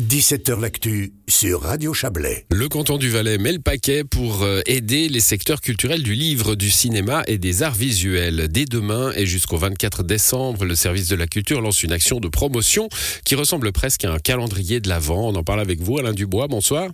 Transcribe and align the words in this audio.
17h 0.00 0.60
L'actu 0.60 1.12
sur 1.26 1.62
Radio 1.62 1.92
Chablais. 1.92 2.46
Le 2.52 2.68
canton 2.68 2.98
du 2.98 3.10
Valais 3.10 3.36
met 3.36 3.52
le 3.52 3.58
paquet 3.58 4.04
pour 4.04 4.44
euh, 4.44 4.60
aider 4.66 5.08
les 5.08 5.18
secteurs 5.18 5.60
culturels 5.60 6.04
du 6.04 6.14
livre, 6.14 6.54
du 6.54 6.70
cinéma 6.70 7.24
et 7.26 7.36
des 7.36 7.64
arts 7.64 7.74
visuels. 7.74 8.46
Dès 8.46 8.64
demain 8.64 9.10
et 9.16 9.26
jusqu'au 9.26 9.56
24 9.56 10.04
décembre, 10.04 10.64
le 10.64 10.76
service 10.76 11.08
de 11.08 11.16
la 11.16 11.26
culture 11.26 11.60
lance 11.60 11.82
une 11.82 11.90
action 11.90 12.20
de 12.20 12.28
promotion 12.28 12.88
qui 13.24 13.34
ressemble 13.34 13.72
presque 13.72 14.04
à 14.04 14.12
un 14.12 14.18
calendrier 14.18 14.78
de 14.78 14.88
l'Avent. 14.88 15.30
On 15.30 15.34
en 15.34 15.42
parle 15.42 15.60
avec 15.60 15.80
vous, 15.80 15.98
Alain 15.98 16.12
Dubois. 16.12 16.46
Bonsoir. 16.46 16.90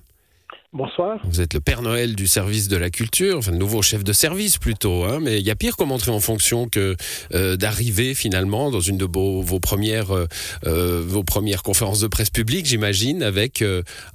Bonsoir. 0.75 1.21
Vous 1.23 1.41
êtes 1.41 1.55
le 1.55 1.61
Père 1.61 1.83
Noël 1.83 2.17
du 2.17 2.27
service 2.27 2.67
de 2.67 2.77
la 2.77 2.91
culture, 2.91 3.39
enfin 3.39 3.53
le 3.53 3.59
nouveau 3.59 3.81
chef 3.81 4.03
de 4.03 4.13
service 4.13 4.59
plutôt, 4.59 5.05
hein, 5.05 5.21
mais 5.23 5.39
il 5.39 5.47
y 5.47 5.51
a 5.53 5.55
pire 5.55 5.77
comme 5.77 5.93
entrer 5.93 6.11
en 6.11 6.19
fonction 6.19 6.69
que 6.69 6.97
euh, 7.33 7.57
d'arriver 7.57 8.13
finalement 8.13 8.73
dans 8.73 8.81
une 8.81 8.99
de 8.99 9.05
vos, 9.05 9.61
premières, 9.61 10.11
euh, 10.11 10.27
euh, 10.67 11.01
vos 11.07 11.23
premières 11.23 11.63
conférences 11.63 12.01
de 12.01 12.09
presse 12.09 12.31
publique, 12.31 12.67
j'imagine, 12.67 13.23
avec 13.23 13.63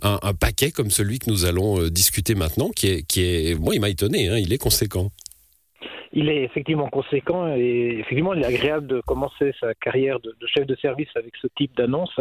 un, 0.01 0.33
paquet 0.37 0.71
comme 0.71 0.91
celui 0.91 1.19
que 1.19 1.29
nous 1.29 1.45
allons 1.45 1.87
discuter 1.87 2.35
maintenant, 2.35 2.71
qui 2.71 2.87
est, 2.87 3.03
qui 3.03 3.21
est, 3.21 3.57
moi 3.57 3.73
il 3.73 3.79
m'a 3.79 3.89
étonné, 3.89 4.27
hein, 4.27 4.37
il 4.37 4.51
est 4.51 4.57
conséquent 4.57 5.11
il 6.13 6.29
est 6.29 6.43
effectivement 6.43 6.89
conséquent 6.89 7.53
et 7.55 7.99
effectivement 7.99 8.33
il 8.33 8.41
est 8.41 8.45
agréable 8.45 8.87
de 8.87 9.01
commencer 9.01 9.53
sa 9.59 9.73
carrière 9.75 10.19
de, 10.19 10.33
chef 10.47 10.65
de 10.65 10.75
service 10.75 11.09
avec 11.15 11.35
ce 11.41 11.47
type 11.55 11.75
d'annonce. 11.75 12.19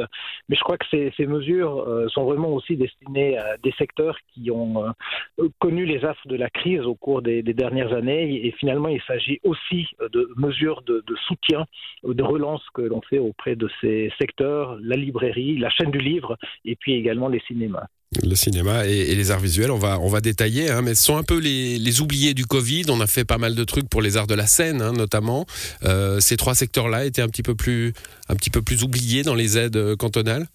Mais 0.48 0.56
je 0.56 0.60
crois 0.60 0.76
que 0.76 0.86
ces, 0.90 1.26
mesures 1.26 1.80
euh, 1.80 2.08
sont 2.08 2.24
vraiment 2.24 2.48
aussi 2.48 2.76
destinées 2.76 3.36
à 3.38 3.56
des 3.58 3.72
secteurs 3.72 4.16
qui 4.32 4.50
ont 4.50 4.84
euh, 4.84 5.48
connu 5.58 5.84
les 5.84 6.04
affres 6.04 6.26
de 6.26 6.36
la 6.36 6.50
crise 6.50 6.82
au 6.82 6.94
cours 6.94 7.22
des, 7.22 7.42
dernières 7.42 7.92
années 7.92 8.46
et 8.46 8.52
finalement 8.52 8.88
il 8.88 9.02
s'agit 9.02 9.40
aussi 9.42 9.88
de 10.12 10.30
mesures 10.36 10.82
de, 10.82 11.02
de 11.06 11.16
soutien, 11.26 11.66
de 12.04 12.22
relance 12.22 12.62
que 12.72 12.82
l'on 12.82 13.00
fait 13.02 13.18
auprès 13.18 13.56
de 13.56 13.68
ces 13.80 14.12
secteurs, 14.18 14.78
la 14.80 14.96
librairie, 14.96 15.58
la 15.58 15.70
chaîne 15.70 15.90
du 15.90 15.98
livre 15.98 16.36
et 16.64 16.76
puis 16.76 16.94
également 16.94 17.28
les 17.28 17.40
cinémas. 17.40 17.86
Le 18.24 18.34
cinéma 18.34 18.86
et, 18.86 19.14
les 19.14 19.30
arts 19.30 19.40
visuels, 19.40 19.70
on 19.70 19.78
va, 19.78 20.00
on 20.00 20.08
va 20.08 20.22
détailler, 20.22 20.70
hein, 20.70 20.80
mais 20.80 20.94
ce 20.94 21.02
sont 21.02 21.18
un 21.18 21.22
peu 21.22 21.38
les, 21.38 22.00
oubliés 22.00 22.32
du 22.32 22.46
Covid. 22.46 22.84
On 22.88 23.00
a 23.02 23.06
fait 23.06 23.26
pas 23.26 23.36
mal 23.36 23.54
de 23.54 23.64
trucs 23.64 23.88
pour 23.88 24.00
les 24.00 24.16
arts 24.16 24.26
de 24.26 24.34
la 24.34 24.46
scène, 24.46 24.80
hein, 24.80 24.92
notamment. 24.92 25.44
Euh, 25.84 26.18
ces 26.18 26.38
trois 26.38 26.54
secteurs-là 26.54 27.04
étaient 27.04 27.20
un 27.20 27.28
petit 27.28 27.42
peu 27.42 27.54
plus, 27.54 27.92
un 28.30 28.34
petit 28.34 28.48
peu 28.48 28.62
plus 28.62 28.82
oubliés 28.82 29.24
dans 29.24 29.34
les 29.34 29.58
aides 29.58 29.76
euh, 29.76 29.94
cantonales. 29.94 30.46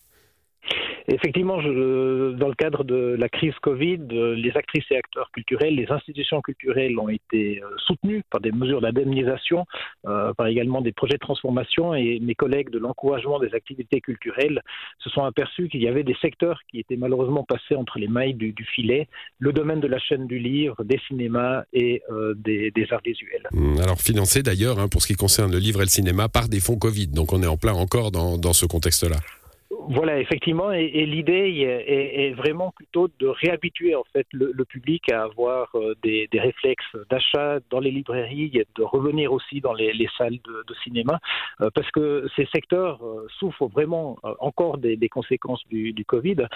Effectivement, 1.08 1.58
dans 1.58 2.48
le 2.48 2.56
cadre 2.56 2.84
de 2.84 3.16
la 3.20 3.28
crise 3.28 3.54
Covid, 3.62 4.00
les 4.10 4.52
actrices 4.56 4.86
et 4.92 4.96
acteurs 4.96 5.30
culturels, 5.32 5.76
les 5.76 5.92
institutions 5.92 6.42
culturelles 6.42 6.98
ont 6.98 7.10
été 7.10 7.62
euh, 7.62 7.68
soutenues 7.86 8.24
par 8.30 8.40
des 8.40 8.52
mesures 8.52 8.80
d'indemnisation, 8.80 9.66
euh, 10.08 10.34
par 10.34 10.48
également 10.48 10.82
des 10.82 10.94
projets 10.94 11.16
de 11.16 11.20
transformation 11.20 11.94
et 11.94 12.20
mes 12.22 12.36
collègues 12.36 12.70
de 12.70 12.80
l'encouragement 12.80 13.40
des 13.40 13.54
activités 13.54 14.00
culturelles 14.00 14.62
se 15.00 15.10
sont 15.10 15.24
aperçus 15.24 15.68
qu'il 15.68 15.82
y 15.84 15.88
avait 15.88 16.04
des 16.04 16.16
secteurs 16.22 16.60
qui 16.72 16.80
étaient 16.80 16.96
malheureusement 16.96 17.44
passés 17.44 17.76
entre 17.76 18.00
les 18.00 18.08
mailles 18.08 18.34
du, 18.34 18.54
filet, 18.74 19.08
le 19.40 19.52
domaine 19.52 19.82
de 19.82 19.88
la 19.88 20.00
chaîne 20.00 20.28
du 20.28 20.40
livre, 20.40 20.84
des 20.84 21.00
cinémas 21.08 21.64
et 21.74 22.02
euh, 22.12 22.34
des, 22.38 22.72
arts 22.92 23.02
visuels. 23.06 23.48
Mmh, 23.52 23.80
alors 23.82 24.00
financé 24.00 24.42
d'ailleurs, 24.42 24.80
hein, 24.80 24.88
pour 24.88 25.02
ce 25.02 25.08
qui 25.08 25.16
concerne 25.16 25.52
le 25.52 25.60
livre 25.60 25.82
et 25.82 25.86
le 25.86 25.90
cinéma, 25.90 26.30
par 26.30 26.48
des 26.48 26.60
fonds 26.60 26.78
Covid, 26.78 27.08
donc 27.08 27.34
on 27.34 27.42
est 27.44 27.48
en 27.48 27.58
plein 27.58 27.74
encore 27.74 28.12
dans 28.12 28.54
ce 28.54 28.66
contexte-là. 28.66 29.18
Voilà, 29.90 30.20
effectivement, 30.20 30.72
et, 30.72 31.06
l'idée 31.06 31.66
est, 32.16 32.32
vraiment 32.34 32.72
plutôt 32.72 33.10
de 33.20 33.28
réhabituer 33.28 33.96
en 33.96 34.04
fait 34.14 34.26
le, 34.32 34.64
public 34.66 35.12
à 35.12 35.24
avoir 35.24 35.70
euh, 35.76 35.96
des, 36.04 36.28
réflexes 36.34 36.96
d'achat 37.10 37.60
dans 37.70 37.80
les 37.80 37.92
librairies, 37.92 38.64
de 38.76 38.84
revenir 38.84 39.34
aussi 39.34 39.62
dans 39.62 39.74
les, 39.74 40.08
salles 40.18 40.40
de, 40.44 40.74
cinéma, 40.84 41.20
euh, 41.62 41.70
parce 41.74 41.90
que 41.92 42.28
ces 42.36 42.48
secteurs 42.54 43.04
euh, 43.04 43.28
souffrent 43.40 43.68
vraiment 43.68 44.18
encore 44.40 44.78
des, 44.78 44.98
conséquences 45.10 45.64
du, 45.70 45.94
Covid. 46.06 46.48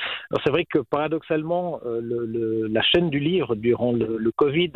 C'est 0.43 0.49
vrai 0.49 0.65
que 0.65 0.79
paradoxalement, 0.79 1.79
la 1.83 2.81
chaîne 2.81 3.09
du 3.09 3.19
livre 3.19 3.55
durant 3.55 3.91
le, 3.91 4.31
Covid, 4.31 4.73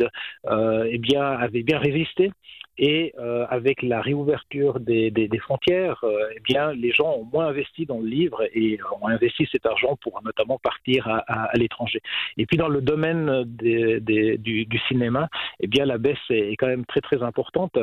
eh 0.50 0.98
bien, 0.98 1.22
avait 1.24 1.62
bien 1.62 1.78
résisté. 1.78 2.30
Et 2.78 3.14
avec 3.48 3.82
la 3.82 4.00
réouverture 4.00 4.80
des, 4.80 5.38
frontières, 5.40 6.04
eh 6.34 6.40
bien, 6.40 6.72
les 6.72 6.92
gens 6.92 7.16
ont 7.16 7.24
moins 7.24 7.48
investi 7.48 7.86
dans 7.86 7.98
le 7.98 8.06
livre 8.06 8.41
et 8.54 8.78
ont 9.00 9.08
investi 9.08 9.48
cet 9.50 9.66
argent 9.66 9.96
pour 9.96 10.20
notamment 10.22 10.58
partir 10.58 11.08
à, 11.08 11.50
l'étranger. 11.54 12.00
Et 12.36 12.46
puis 12.46 12.56
dans 12.56 12.68
le 12.68 12.80
domaine 12.80 13.44
du, 13.44 14.80
cinéma, 14.88 15.28
eh 15.60 15.66
bien 15.66 15.84
la 15.84 15.98
baisse 15.98 16.18
est 16.30 16.56
quand 16.56 16.66
même 16.66 16.86
très 16.86 17.00
très 17.00 17.22
importante 17.22 17.78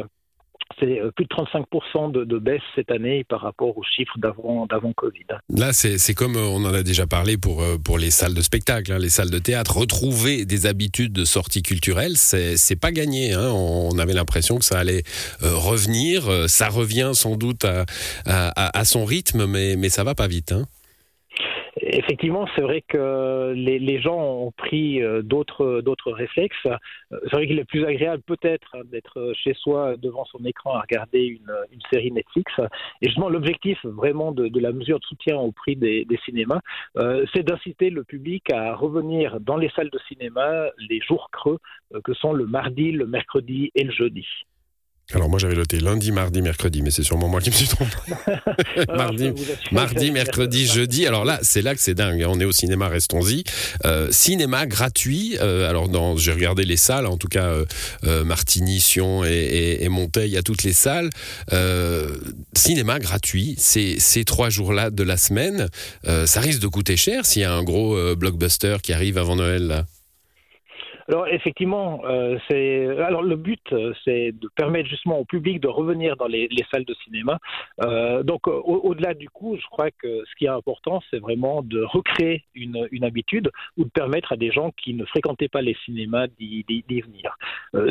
c'est 0.79 0.99
euh, 0.99 1.11
plus 1.11 1.25
de 1.25 1.29
35% 1.29 2.11
de, 2.11 2.39
baisse 2.39 2.61
cette 2.75 2.91
année 2.91 3.23
par 3.23 3.41
rapport 3.41 3.77
aux 3.77 3.83
chiffres 3.83 4.17
d'avant, 4.17 4.67
Covid. 4.95 5.25
Là, 5.49 5.73
c'est, 5.73 6.13
comme 6.13 6.35
euh, 6.35 6.45
on 6.45 6.63
en 6.65 6.73
a 6.73 6.83
déjà 6.83 7.07
parlé 7.07 7.37
pour, 7.37 7.61
euh, 7.61 7.77
pour 7.77 7.97
les 7.97 8.11
salles 8.11 8.33
de 8.33 8.41
spectacle, 8.41 8.91
hein, 8.91 8.99
les 8.99 9.09
salles 9.09 9.29
de 9.29 9.39
théâtre. 9.39 9.77
Retrouver 9.77 10.45
des 10.45 10.65
habitudes 10.65 11.13
de 11.13 11.25
sortie 11.25 11.61
culturelle, 11.61 12.15
c'est, 12.15 12.75
pas 12.79 12.91
gagné. 12.91 13.33
Hein. 13.33 13.51
On 13.51 13.97
avait 13.97 14.13
l'impression 14.13 14.57
que 14.57 14.65
ça 14.65 14.79
allait 14.79 15.03
revenir. 15.41 16.47
Ça 16.47 16.69
revient 16.69 17.11
sans 17.13 17.35
doute 17.35 17.65
à, 17.65 17.85
à, 18.25 18.85
son 18.85 19.03
rythme, 19.05 19.45
mais, 19.45 19.75
mais 19.75 19.89
ça 19.89 20.03
va 20.03 20.15
pas 20.15 20.27
vite. 20.27 20.53
Hein. 20.53 20.65
Effectivement, 21.91 22.47
c'est 22.55 22.61
vrai 22.61 22.83
que 22.87 23.53
les, 23.55 23.99
gens 23.99 24.19
ont 24.19 24.51
pris 24.51 25.01
euh, 25.01 25.23
d'autres 25.23 26.11
réflexes. 26.11 26.55
Euh, 26.67 26.77
c'est 27.23 27.31
vrai 27.31 27.47
qu'il 27.47 27.57
est 27.57 27.65
plus 27.65 27.83
agréable 27.83 28.21
peut-être 28.21 28.75
hein, 28.75 28.81
d'être 28.85 29.33
chez 29.33 29.55
soi 29.55 29.97
devant 29.97 30.23
son 30.25 30.45
écran 30.45 30.75
à 30.75 30.81
regarder 30.81 31.25
une, 31.25 31.81
série 31.91 32.11
Netflix. 32.11 32.51
Et 33.01 33.07
justement, 33.07 33.29
l'objectif 33.29 33.83
vraiment 33.85 34.31
de, 34.31 34.59
la 34.59 34.71
mesure 34.71 34.99
de 34.99 35.05
soutien 35.05 35.37
au 35.37 35.51
prix 35.51 35.75
des, 35.75 36.05
cinémas, 36.25 36.59
euh, 36.97 37.25
c'est 37.33 37.43
d'inciter 37.43 37.89
le 37.89 38.03
public 38.03 38.51
à 38.53 38.75
revenir 38.75 39.39
dans 39.39 39.57
les 39.57 39.69
salles 39.69 39.89
de 39.89 39.99
cinéma 40.07 40.67
les 40.89 41.01
jours 41.01 41.29
creux 41.31 41.57
que 42.03 42.13
sont 42.13 42.33
le 42.33 42.45
mardi, 42.45 42.91
le 42.91 43.07
mercredi 43.07 43.71
et 43.73 43.83
le 43.83 43.91
jeudi. 43.91 44.27
Alors 45.15 45.27
moi 45.27 45.39
j'avais 45.39 45.55
noté 45.55 45.79
lundi, 45.79 46.11
mardi, 46.11 46.43
mercredi, 46.43 46.83
mais 46.83 46.91
c'est 46.91 47.01
sûrement 47.01 47.27
moi 47.27 47.41
qui 47.41 47.49
me 47.49 47.55
suis 47.55 47.67
trompé. 47.67 47.95
mardi, 48.95 49.31
mardi 49.71 50.11
mercredi, 50.11 50.67
jeudi. 50.67 51.07
Alors 51.07 51.25
là, 51.25 51.39
c'est 51.41 51.63
là 51.63 51.73
que 51.73 51.81
c'est 51.81 51.95
dingue. 51.95 52.23
On 52.27 52.39
est 52.39 52.45
au 52.45 52.51
cinéma, 52.51 52.87
restons-y. 52.89 53.43
Euh, 53.85 54.09
cinéma 54.11 54.67
gratuit. 54.67 55.35
Euh, 55.39 55.67
alors 55.67 55.89
dans, 55.89 56.15
j'ai 56.15 56.31
regardé 56.31 56.63
les 56.63 56.77
salles, 56.77 57.07
en 57.07 57.17
tout 57.17 57.27
cas 57.27 57.47
euh, 57.47 57.65
euh 58.03 58.23
Martigny, 58.23 58.79
Sion 58.79 59.25
et, 59.25 59.29
et, 59.29 59.83
et 59.83 59.89
Monteil, 59.89 60.37
à 60.37 60.43
toutes 60.43 60.63
les 60.63 60.73
salles. 60.73 61.09
Cinéma 62.53 62.99
gratuit. 62.99 63.55
C'est 63.57 63.99
ces 63.99 64.25
trois 64.25 64.49
jours-là 64.49 64.91
de 64.91 65.03
la 65.03 65.17
semaine. 65.17 65.69
ça 66.25 66.39
risque 66.39 66.59
de 66.59 66.67
coûter 66.67 66.97
cher 66.97 67.25
s'il 67.25 67.41
y 67.41 67.45
a 67.45 67.53
un 67.53 67.63
gros 67.63 68.15
blockbuster 68.15 68.77
qui 68.83 68.93
arrive 68.93 69.17
avant 69.17 69.35
Noël 69.35 69.67
là. 69.67 69.85
Alors 71.09 71.27
effectivement, 71.27 72.01
euh, 72.05 72.37
c'est 72.47 72.85
alors 72.99 73.23
le 73.23 73.35
but, 73.35 73.73
euh, 73.73 73.93
c'est 74.05 74.31
de 74.31 74.47
permettre 74.55 74.87
justement 74.87 75.17
au 75.17 75.25
public 75.25 75.59
de 75.59 75.67
revenir 75.67 76.15
dans 76.17 76.27
les, 76.27 76.47
salles 76.71 76.85
de 76.85 76.93
cinéma. 77.03 77.39
Euh, 77.81 78.21
donc 78.21 78.47
au-delà 78.47 79.15
du 79.15 79.27
coup, 79.27 79.57
je 79.57 79.65
crois 79.71 79.89
que 79.89 80.23
ce 80.23 80.35
qui 80.37 80.45
est 80.45 80.49
important, 80.49 81.01
c'est 81.09 81.17
vraiment 81.17 81.63
de 81.63 81.81
recréer 81.81 82.43
une, 82.53 83.03
habitude 83.03 83.49
ou 83.77 83.85
de 83.85 83.89
permettre 83.89 84.33
à 84.33 84.37
des 84.37 84.51
gens 84.51 84.69
qui 84.77 84.93
ne 84.93 85.03
fréquentaient 85.03 85.47
pas 85.47 85.63
les 85.63 85.75
cinémas 85.83 86.27
d'y 86.27 86.63
venir. 87.01 87.35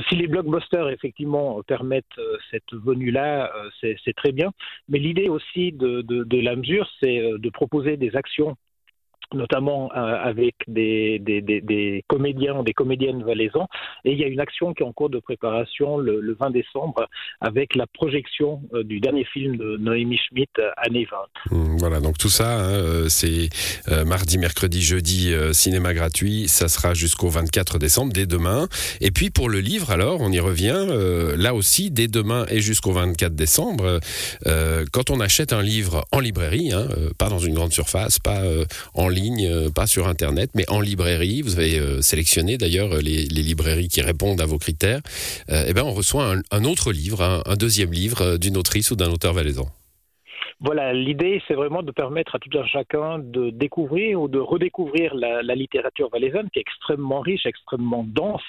si 0.09 0.15
les 0.15 0.29
blockbusters 0.29 0.89
effectivement 0.91 1.61
permettent 1.63 2.21
cette 2.53 2.73
venue-là, 2.73 3.53
c'est 3.81 4.15
très 4.15 4.31
bien. 4.31 4.53
Mais 4.89 4.99
l'idée 4.99 5.29
aussi 5.29 5.73
de, 5.73 6.03
de 6.03 6.41
la 6.41 6.55
mesure, 6.55 6.89
c'est 7.01 7.19
de 7.37 7.51
proposer 7.51 7.97
des 7.97 8.15
actions 8.15 8.57
notamment 9.35 9.91
euh, 9.93 9.97
avec 9.97 10.55
des, 10.67 11.19
des, 11.19 11.41
des, 11.41 11.61
des, 11.61 12.05
comédiens, 12.09 12.63
des 12.63 12.73
comédiennes 12.73 13.23
valaisans. 13.23 13.69
Et 14.05 14.13
il 14.13 14.19
y 14.19 14.25
a 14.25 14.27
une 14.27 14.41
action 14.41 14.73
qui 14.75 14.83
est 14.83 14.87
en 14.87 14.93
cours 14.93 15.11
de 15.11 15.19
préparation 15.19 15.99
le, 15.99 16.21
le 16.21 16.35
20 16.35 16.51
décembre 16.51 17.07
avec 17.41 17.75
la 17.75 17.87
projection 17.87 18.63
euh, 18.75 18.83
du 18.83 19.01
dernier 19.01 19.25
film 19.25 19.57
de 19.57 19.77
Noémie 19.77 20.19
Schmidt, 20.19 20.51
euh, 20.59 20.71
Année 20.77 21.07
20. 21.51 21.57
Mmh, 21.57 21.77
voilà, 21.79 22.01
donc 22.01 22.19
tout 22.19 22.29
ça, 22.29 22.59
hein, 22.59 23.09
c'est 23.09 23.49
mardi, 24.05 24.39
mercredi, 24.39 24.83
jeudi, 24.83 25.33
cinéma 25.53 25.95
gratuit. 25.95 26.49
Ça 26.49 26.69
sera 26.69 26.95
jusqu'au 26.95 27.29
24 27.29 27.79
décembre, 27.79 28.13
dès 28.13 28.27
demain. 28.27 28.69
Et 29.01 29.11
puis 29.11 29.31
pour 29.31 29.49
le 29.49 29.61
livre, 29.61 29.91
alors, 29.91 30.21
on 30.21 30.31
y 30.31 30.41
revient, 30.41 30.87
là 31.37 31.55
aussi, 31.55 31.91
dès 31.91 32.09
demain 32.09 32.47
et 32.51 32.61
jusqu'au 32.61 32.93
24 32.93 33.35
décembre. 33.35 34.01
quand 34.93 35.11
on 35.11 35.21
achète 35.21 35.53
un 35.53 35.63
livre 35.63 36.05
en 36.13 36.21
librairie, 36.21 36.73
hein, 36.73 36.87
pas 37.19 37.29
dans 37.29 37.39
une 37.39 37.55
grande 37.55 37.73
surface, 37.73 38.19
pas 38.19 38.43
en 38.95 39.09
ligne, 39.09 39.18
euh, 39.27 39.71
pas 39.71 39.87
sur 39.87 40.09
Internet, 40.09 40.51
mais 40.55 40.65
en 40.69 40.81
librairie. 40.81 41.43
Vous 41.43 41.59
avez 41.59 41.79
euh, 41.79 42.03
sélectionné 42.03 42.59
d'ailleurs 42.59 42.99
les, 42.99 43.27
librairies 43.27 43.89
qui 43.89 44.01
répondent 44.01 44.41
à 44.41 44.47
vos 44.47 44.59
critères. 44.59 45.01
euh, 45.51 45.65
eh 45.67 45.73
ben, 45.75 45.83
on 45.83 45.93
reçoit 45.93 46.35
un, 46.51 46.65
autre 46.65 46.93
livre, 46.93 47.43
un, 47.47 47.57
deuxième 47.57 47.93
livre 47.93 48.37
d'une 48.37 48.57
autrice 48.57 48.91
ou 48.91 48.97
d'un 48.97 49.11
auteur 49.11 49.35
valaisan. 49.35 49.69
Voilà, 50.61 50.93
l'idée, 50.93 51.41
c'est 51.47 51.55
vraiment 51.55 51.85
de 51.85 51.93
permettre 51.93 52.35
à 52.35 52.41
tout 52.41 52.51
un 52.59 52.67
chacun 52.67 53.21
de 53.21 53.51
découvrir 53.51 54.21
ou 54.21 54.27
de 54.27 54.41
redécouvrir 54.41 55.15
la, 55.15 55.55
littérature 55.55 56.09
valaisanne, 56.11 56.51
qui 56.51 56.59
est 56.59 56.63
extrêmement 56.63 57.21
riche, 57.21 57.47
extrêmement 57.47 58.05
dense, 58.05 58.43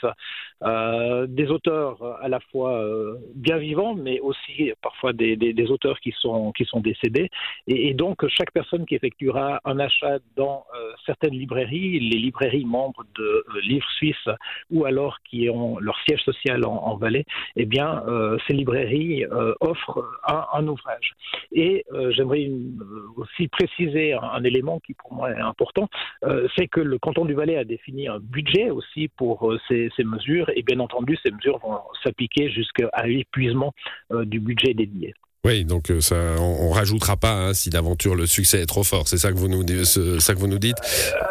euh, 0.63 1.27
des 1.27 1.51
auteurs 1.51 2.01
à 2.19 2.27
la 2.27 2.39
fois 2.39 2.81
euh, 2.81 3.17
bien 3.35 3.57
vivants, 3.57 3.93
mais 3.93 4.19
aussi 4.21 4.71
parfois 4.81 5.13
des, 5.13 5.67
auteurs 5.69 5.99
qui 5.99 6.11
sont, 6.19 6.51
qui 6.51 6.65
sont 6.65 6.79
décédés. 6.79 7.29
Et, 7.67 7.93
donc, 7.93 8.27
chaque 8.27 8.51
personne 8.53 8.87
qui 8.87 8.95
effectuera 8.95 9.61
un 9.63 9.77
achat 9.77 10.17
dans 10.35 10.65
euh, 10.75 10.91
certaines 11.05 11.35
librairies, 11.35 11.99
les 11.99 12.17
librairies 12.17 12.65
membres 12.65 13.05
de 13.19 13.45
Livres 13.61 13.89
Suisses, 13.97 14.29
ou 14.71 14.85
alors 14.85 15.19
qui 15.29 15.47
ont 15.51 15.77
leur 15.77 15.99
siège 16.07 16.23
social 16.23 16.65
en, 16.65 16.95
Valais, 16.95 17.25
eh 17.55 17.65
bien, 17.65 18.03
ces 18.47 18.53
librairies 18.53 19.25
offrent 19.59 20.03
un, 20.27 20.45
un 20.53 20.67
ouvrage. 20.67 21.13
Et 21.51 21.85
euh, 21.99 22.11
j'aimerais 22.11 22.47
euh, 22.47 23.07
aussi 23.17 23.47
préciser 23.47 24.13
un, 24.13 24.43
élément 24.43 24.79
qui 24.79 24.93
pour 24.93 25.13
moi 25.13 25.31
est 25.31 25.39
important, 25.39 25.89
euh, 26.23 26.47
c'est 26.57 26.67
que 26.67 26.79
le 26.79 26.97
canton 26.97 27.25
du 27.25 27.33
Valais 27.33 27.57
a 27.57 27.63
défini 27.63 28.07
un 28.07 28.19
budget 28.19 28.69
aussi 28.69 29.09
pour 29.09 29.53
ces, 29.67 29.89
mesures 30.03 30.49
et 30.55 30.63
bien 30.63 30.79
entendu 30.79 31.17
ces 31.23 31.31
mesures 31.31 31.59
vont 31.59 31.79
s'appliquer 32.03 32.49
jusqu'à 32.49 32.89
l'épuisement 33.05 33.73
du 34.11 34.39
budget 34.39 34.73
dédié. 34.73 35.13
Oui, 35.45 35.63
donc 35.63 35.91
ça, 36.01 36.15
on, 36.39 36.69
ne 36.69 36.73
rajoutera 36.73 37.15
pas 37.15 37.33
hein, 37.33 37.53
si 37.53 37.69
d'aventure 37.69 38.15
le 38.15 38.25
succès 38.25 38.61
est 38.61 38.65
trop 38.65 38.83
fort. 38.83 39.07
C'est 39.07 39.17
ça 39.17 39.31
que 39.31 39.37
vous 39.37 39.47
nous, 39.47 39.63
ça 39.85 40.33
que 40.33 40.39
vous 40.39 40.47
nous 40.47 40.59
dites? 40.59 40.77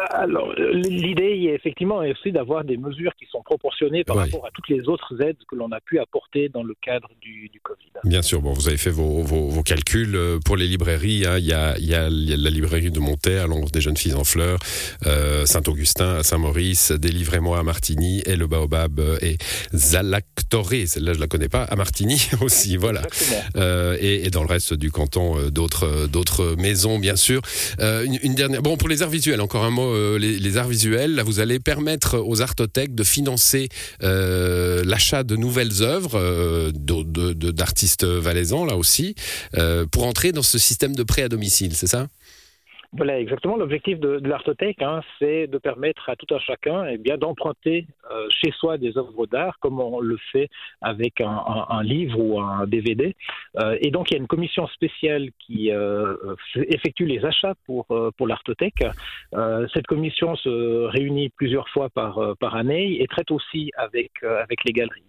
Alors, 0.09 0.51
l'idée 0.73 1.47
est 1.47 1.55
effectivement 1.55 1.97
aussi 1.99 2.31
d'avoir 2.31 2.63
des 2.63 2.77
mesures 2.77 3.13
qui 3.15 3.25
sont 3.31 3.41
proportionnées 3.43 4.03
par 4.03 4.17
rapport 4.17 4.45
à 4.45 4.49
toutes 4.51 4.67
les 4.67 4.89
autres 4.89 5.21
aides 5.21 5.37
que 5.47 5.55
l'on 5.55 5.71
a 5.71 5.79
pu 5.79 5.99
apporter 5.99 6.49
dans 6.49 6.63
le 6.63 6.73
cadre 6.81 7.09
du, 7.21 7.49
Covid. 7.63 7.91
Bien 8.03 8.21
sûr, 8.21 8.41
bon, 8.41 8.53
vous 8.53 8.67
avez 8.67 8.77
fait 8.77 8.89
vos, 8.89 9.21
vos, 9.21 9.63
calculs 9.63 10.15
euh, 10.15 10.39
pour 10.43 10.55
les 10.55 10.67
librairies. 10.67 11.25
Hein. 11.25 11.37
Il, 11.37 11.45
y 11.45 11.53
a, 11.53 11.77
il, 11.77 11.85
y 11.85 11.93
a, 11.93 12.09
la 12.09 12.49
librairie 12.49 12.91
de 12.91 12.99
Montaigne, 12.99 13.47
l'ombre 13.47 13.69
des 13.69 13.81
jeunes 13.81 13.97
filles 13.97 14.13
en 14.13 14.23
fleurs, 14.23 14.59
euh, 15.05 15.45
Saint-Augustin 15.45 16.15
à 16.15 16.23
Saint-Maurice, 16.23 16.91
Délivrez-moi 16.91 17.59
à 17.59 17.63
Martigny 17.63 18.21
et 18.25 18.35
le 18.35 18.47
Baobab 18.47 18.99
euh, 18.99 19.17
et 19.21 19.37
Zalactoré, 19.73 20.85
celle-là 20.85 21.13
je 21.13 21.19
la 21.19 21.27
connais 21.27 21.49
pas, 21.49 21.63
à 21.63 21.75
Martigny 21.75 22.29
aussi, 22.41 22.77
voilà. 22.77 23.01
Euh, 23.55 23.97
et, 23.99 24.08
et, 24.09 24.29
dans 24.29 24.43
le 24.43 24.49
reste 24.49 24.73
du 24.73 24.91
canton, 24.91 25.49
d'autres 25.49 26.07
d'autres 26.07 26.55
maisons, 26.57 26.99
bien 26.99 27.15
sûr. 27.15 27.41
Une, 27.79 28.19
une, 28.23 28.35
dernière, 28.35 28.61
bon, 28.61 28.77
pour 28.77 28.89
les 28.89 29.01
arts 29.01 29.09
visuels, 29.09 29.41
encore 29.41 29.63
un 29.63 29.69
mot 29.69 29.93
euh, 29.93 30.17
les, 30.17 30.57
arts 30.57 30.67
visuels. 30.67 31.15
Là, 31.15 31.23
vous 31.23 31.39
allez 31.39 31.59
permettre 31.59 32.17
aux 32.17 32.41
artothèques 32.41 32.95
de 32.95 33.03
financer 33.03 33.69
euh, 34.03 34.83
l'achat 34.85 35.23
de 35.23 35.35
nouvelles 35.35 35.81
œuvres 35.81 36.19
euh, 36.19 36.71
d'artistes 36.71 38.05
valaisans, 38.05 38.65
là 38.65 38.75
aussi, 38.75 39.15
pour 39.91 40.05
entrer 40.05 40.31
dans 40.31 40.43
ce 40.43 40.57
système 40.57 40.95
de 40.95 41.03
prêt 41.03 41.23
à 41.23 41.29
domicile, 41.29 41.75
c'est 41.75 41.87
ça? 41.87 42.07
Voilà, 42.91 43.19
exactement. 43.19 43.55
L'objectif 43.55 43.99
de, 43.99 44.17
de 44.19 44.27
l'artothèque, 44.27 44.81
hein, 44.81 45.01
c'est 45.19 45.45
de 45.45 45.59
permettre 45.59 46.09
à 46.09 46.15
tout 46.15 46.33
un 46.33 46.39
chacun 46.39 46.85
eh 46.87 46.97
bien, 46.97 47.17
d'emprunter 47.17 47.85
euh, 48.11 48.27
chez 48.31 48.51
soi 48.51 48.79
des 48.79 48.97
œuvres 48.97 49.27
d'art, 49.27 49.59
comme 49.59 49.79
on 49.79 49.99
le 49.99 50.17
fait 50.31 50.49
avec 50.81 51.21
un, 51.21 51.83
livre 51.83 52.19
ou 52.19 52.39
un 52.39 52.65
DVD. 52.65 53.15
Euh, 53.59 53.77
et 53.79 53.91
donc, 53.91 54.09
il 54.09 54.15
y 54.15 54.17
a 54.17 54.19
une 54.19 54.27
commission 54.27 54.65
spéciale 54.67 55.29
qui 55.39 55.71
euh, 55.71 56.15
effectue 56.55 57.05
les 57.05 57.23
achats 57.25 57.53
pour, 57.67 57.85
pour 58.17 58.27
l'artothèque. 58.27 58.83
Cette 59.73 59.87
commission 59.87 60.35
se 60.35 60.85
réunit 60.87 61.29
plusieurs 61.29 61.69
fois 61.69 61.89
par, 61.89 62.35
par 62.39 62.55
année 62.55 63.01
et 63.01 63.07
traite 63.07 63.29
aussi 63.29 63.71
avec, 63.77 64.11
avec 64.23 64.63
les 64.65 64.73
galeries. 64.73 65.03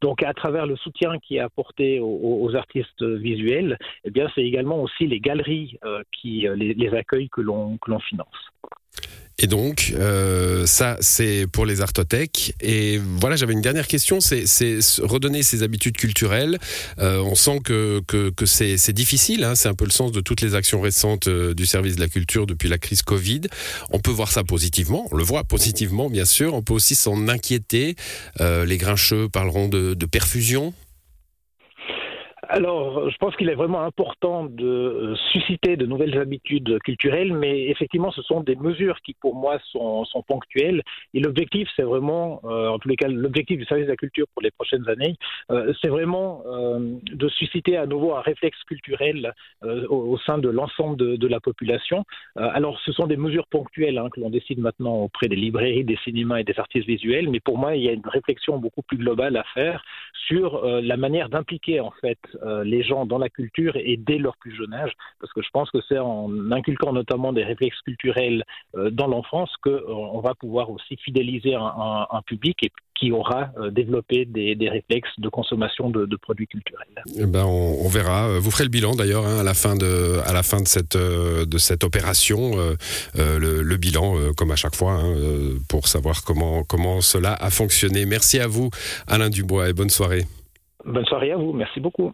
Donc, 0.00 0.22
à 0.22 0.32
travers 0.34 0.66
le 0.66 0.76
soutien 0.76 1.18
qui 1.18 1.36
est 1.36 1.40
apporté 1.40 1.98
aux, 2.00 2.54
artistes 2.54 3.02
visuels, 3.02 3.76
eh 4.04 4.10
bien, 4.10 4.28
c'est 4.34 4.42
également 4.42 4.80
aussi 4.80 5.06
les 5.06 5.18
galeries 5.18 5.78
qui 6.12 6.46
les 6.56 6.94
accueillent 6.94 7.23
que 7.30 7.40
l'on 7.40 7.78
finance. 8.08 8.28
Et 9.38 9.46
donc, 9.48 9.92
euh, 9.96 10.64
ça, 10.64 10.96
c'est 11.00 11.46
pour 11.50 11.66
les 11.66 11.80
artothèques. 11.80 12.54
Et 12.60 12.98
voilà, 12.98 13.34
j'avais 13.34 13.52
une 13.52 13.60
dernière 13.60 13.88
question, 13.88 14.20
c'est 14.20 14.44
redonner 15.02 15.42
ses 15.42 15.62
habitudes 15.62 15.96
culturelles. 15.96 16.58
Euh, 17.00 17.18
on 17.18 17.34
sent 17.34 17.60
que, 17.64 18.00
que, 18.06 18.46
c'est 18.46 18.92
difficile, 18.92 19.42
hein, 19.42 19.54
c'est 19.54 19.68
un 19.68 19.74
peu 19.74 19.84
le 19.84 19.90
sens 19.90 20.12
de 20.12 20.20
toutes 20.20 20.40
les 20.40 20.54
actions 20.54 20.80
récentes 20.80 21.26
euh, 21.26 21.52
du 21.52 21.66
service 21.66 21.96
de 21.96 22.00
la 22.00 22.08
culture 22.08 22.46
depuis 22.46 22.68
la 22.68 22.78
crise 22.78 23.02
Covid. 23.02 23.42
On 23.90 23.98
peut 23.98 24.12
voir 24.12 24.30
ça 24.30 24.44
positivement, 24.44 25.08
on 25.10 25.16
le 25.16 25.24
voit 25.24 25.42
positivement, 25.42 26.08
bien 26.08 26.24
sûr. 26.24 26.54
On 26.54 26.62
peut 26.62 26.74
aussi 26.74 26.94
s'en 26.94 27.28
inquiéter. 27.28 27.96
Les 28.40 28.78
grincheux 28.78 29.28
parleront 29.28 29.68
de 29.68 30.06
perfusion 30.06 30.74
alors, 32.54 33.10
je 33.10 33.16
pense 33.16 33.34
qu'il 33.34 33.48
est 33.48 33.56
vraiment 33.56 33.82
important 33.82 34.44
de 34.44 34.64
euh, 34.64 35.16
susciter 35.32 35.76
de 35.76 35.86
nouvelles 35.86 36.16
habitudes 36.16 36.78
culturelles, 36.84 37.32
mais 37.32 37.64
effectivement, 37.64 38.12
ce 38.12 38.22
sont 38.22 38.42
des 38.42 38.54
mesures 38.54 39.00
qui, 39.00 39.14
pour 39.14 39.34
moi, 39.34 39.58
sont, 39.72 40.04
ponctuelles. 40.28 40.84
Et 41.14 41.20
l'objectif, 41.20 41.68
c'est 41.74 41.82
vraiment, 41.82 42.40
euh, 42.44 42.68
en 42.68 42.78
tous 42.78 42.88
les 42.88 42.94
cas, 42.94 43.08
l'objectif 43.08 43.58
du 43.58 43.64
service 43.64 43.86
de 43.86 43.90
la 43.90 43.96
culture 43.96 44.26
pour 44.32 44.42
les 44.42 44.52
prochaines 44.52 44.88
années, 44.88 45.16
euh, 45.50 45.72
c'est 45.82 45.88
vraiment 45.88 46.44
de 47.14 47.28
susciter 47.28 47.76
à 47.76 47.86
nouveau 47.86 48.14
un 48.14 48.20
réflexe 48.20 48.62
culturel 48.64 49.32
au, 49.62 50.18
sein 50.18 50.38
de 50.38 50.48
l'ensemble 50.48 50.96
de, 50.96 51.26
la 51.26 51.40
population. 51.40 52.04
alors, 52.36 52.78
ce 52.80 52.92
sont 52.92 53.06
des 53.06 53.16
mesures 53.16 53.46
ponctuelles 53.46 53.98
hein, 53.98 54.08
que 54.12 54.20
l'on 54.20 54.30
décide 54.30 54.58
maintenant 54.58 54.96
auprès 54.96 55.28
des 55.28 55.36
librairies, 55.36 55.84
des 55.84 55.98
cinémas 56.04 56.38
et 56.38 56.44
des 56.44 56.58
artistes 56.58 56.86
visuels, 56.86 57.30
mais 57.30 57.40
pour 57.40 57.58
moi, 57.58 57.76
il 57.76 57.82
y 57.82 57.88
a 57.88 57.92
une 57.92 58.06
réflexion 58.06 58.58
beaucoup 58.58 58.82
plus 58.82 58.98
globale 58.98 59.36
à 59.36 59.44
faire 59.54 59.82
sur 60.26 60.64
la 60.64 60.96
manière 60.96 61.28
d'impliquer, 61.28 61.80
en 61.80 61.90
fait, 62.00 62.18
euh, 62.42 62.64
les 62.64 62.82
gens 62.82 63.06
dans 63.06 63.18
la 63.18 63.28
culture 63.28 63.76
et 63.76 63.96
dès 63.96 64.18
leur 64.18 64.36
plus 64.36 64.54
jeune 64.54 64.72
âge, 64.74 64.92
parce 65.20 65.32
que 65.32 65.42
je 65.42 65.48
pense 65.52 65.70
que 65.70 65.78
c'est 65.88 65.98
en 65.98 66.50
inculquant 66.52 66.92
notamment 66.92 67.32
des 67.32 67.44
réflexes 67.44 67.80
culturels 67.82 68.44
euh, 68.76 68.90
dans 68.90 69.06
l'enfance 69.06 69.50
qu'on 69.62 70.18
euh, 70.18 70.20
va 70.22 70.34
pouvoir 70.34 70.70
aussi 70.70 70.96
fidéliser 70.96 71.54
un, 71.54 72.22
public 72.26 72.62
qui 72.94 73.12
aura 73.12 73.50
développé 73.70 74.24
des, 74.24 74.68
réflexes 74.68 75.18
de 75.18 75.28
consommation 75.28 75.90
de, 75.90 76.16
produits 76.16 76.46
culturels. 76.46 76.86
Eh 77.18 77.26
ben 77.26 77.44
on, 77.44 77.88
verra. 77.88 78.38
Vous 78.38 78.50
ferez 78.50 78.64
le 78.64 78.70
bilan 78.70 78.94
d'ailleurs 78.94 79.26
hein, 79.26 79.40
à 79.40 79.42
la 79.42 79.54
fin 79.54 79.76
de 79.76 80.20
à 80.24 80.32
la 80.32 80.42
fin 80.42 80.60
de 80.60 80.68
cette 80.68 80.96
de 80.96 81.58
cette 81.58 81.84
opération, 81.84 82.52
le, 83.16 83.76
bilan 83.76 84.14
comme 84.36 84.50
à 84.52 84.56
chaque 84.56 84.74
fois 84.74 84.92
hein, 84.92 85.14
pour 85.68 85.88
savoir 85.88 86.24
comment 86.24 86.62
comment 86.64 87.00
cela 87.00 87.34
a 87.34 87.50
fonctionné. 87.50 88.06
Merci 88.06 88.38
à 88.38 88.46
vous, 88.46 88.70
Alain 89.06 89.28
Dubois, 89.28 89.68
et 89.68 89.72
bonne 89.72 89.90
soirée. 89.90 90.24
Bonne 90.84 91.06
soirée 91.06 91.32
à 91.32 91.36
vous. 91.36 91.52
Merci 91.52 91.80
beaucoup. 91.80 92.12